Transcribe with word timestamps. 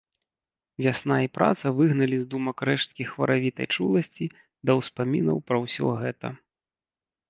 Вясна 0.85 1.17
і 1.25 1.29
праца 1.37 1.73
выгналі 1.81 2.17
з 2.23 2.27
думак 2.33 2.65
рэшткі 2.71 3.03
хваравітай 3.11 3.67
чуласці 3.75 4.33
да 4.65 4.71
ўспамінаў 4.83 5.37
пра 5.49 5.57
ўсё 5.65 5.97
гэта. 6.05 6.39